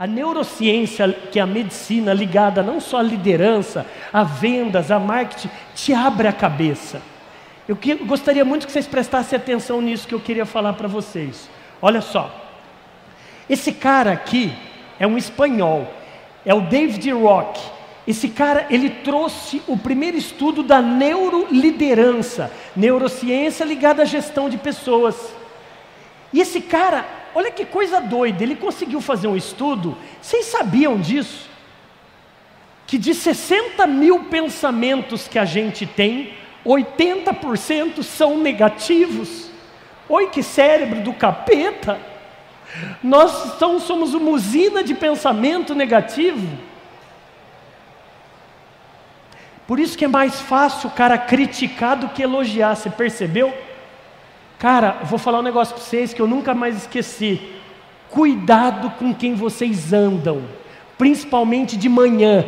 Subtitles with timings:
[0.00, 5.50] A neurociência, que é a medicina ligada não só à liderança, a vendas, a marketing,
[5.74, 7.02] te abre a cabeça.
[7.68, 11.50] Eu que, gostaria muito que vocês prestassem atenção nisso que eu queria falar para vocês.
[11.82, 12.34] Olha só.
[13.46, 14.50] Esse cara aqui
[14.98, 15.92] é um espanhol,
[16.46, 17.60] é o David Rock.
[18.08, 25.14] Esse cara, ele trouxe o primeiro estudo da neuroliderança, neurociência ligada à gestão de pessoas.
[26.32, 27.04] E esse cara,
[27.34, 31.48] olha que coisa doida, ele conseguiu fazer um estudo, vocês sabiam disso?
[32.86, 39.50] Que de 60 mil pensamentos que a gente tem, 80% são negativos.
[40.08, 41.98] Oi, que cérebro do capeta!
[43.02, 46.46] Nós então somos uma usina de pensamento negativo.
[49.66, 53.54] Por isso que é mais fácil o cara criticar do que elogiar, você percebeu?
[54.60, 57.40] Cara, vou falar um negócio para vocês que eu nunca mais esqueci.
[58.10, 60.42] Cuidado com quem vocês andam,
[60.98, 62.44] principalmente de manhã.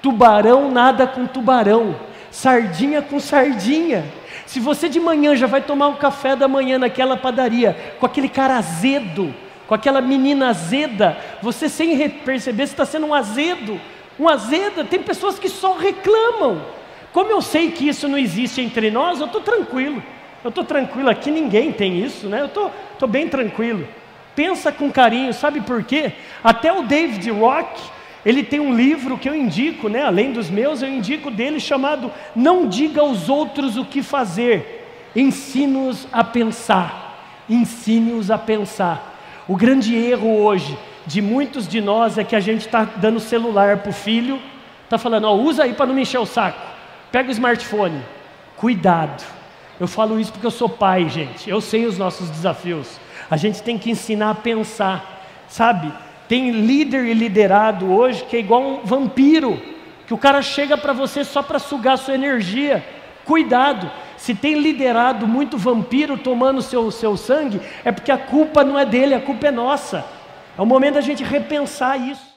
[0.00, 1.96] Tubarão nada com tubarão,
[2.30, 4.06] sardinha com sardinha.
[4.46, 8.30] Se você de manhã já vai tomar um café da manhã naquela padaria, com aquele
[8.30, 9.34] cara azedo,
[9.66, 13.78] com aquela menina azeda, você sem perceber, está sendo um azedo.
[14.18, 16.62] Um azeda, tem pessoas que só reclamam.
[17.12, 20.02] Como eu sei que isso não existe entre nós, eu estou tranquilo.
[20.44, 22.42] Eu estou tranquilo aqui, ninguém tem isso, né?
[22.42, 23.88] Eu estou tô, tô bem tranquilo.
[24.36, 26.12] Pensa com carinho, sabe por quê?
[26.42, 27.80] Até o David Rock,
[28.26, 30.02] ele tem um livro que eu indico, né?
[30.02, 36.06] Além dos meus, eu indico dele chamado Não Diga aos Outros o que Fazer, Ensine-os
[36.12, 37.44] a Pensar.
[37.48, 39.14] Ensine-os a pensar.
[39.48, 43.78] O grande erro hoje de muitos de nós é que a gente está dando celular
[43.78, 44.40] para o filho,
[44.82, 46.58] está falando, ó, usa aí para não me encher o saco,
[47.12, 48.00] pega o smartphone.
[48.56, 49.22] Cuidado
[49.80, 51.48] eu falo isso porque eu sou pai, gente.
[51.48, 53.00] Eu sei os nossos desafios.
[53.30, 55.92] A gente tem que ensinar a pensar, sabe?
[56.28, 59.60] Tem líder e liderado hoje que é igual um vampiro,
[60.06, 62.84] que o cara chega para você só para sugar sua energia.
[63.24, 68.78] Cuidado, se tem liderado muito vampiro tomando seu, seu sangue, é porque a culpa não
[68.78, 70.04] é dele, a culpa é nossa.
[70.56, 72.33] É o momento da gente repensar isso.